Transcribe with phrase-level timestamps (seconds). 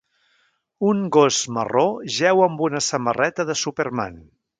[0.91, 1.83] Un gos marró
[2.15, 4.19] jeu amb una samarreta de Superman.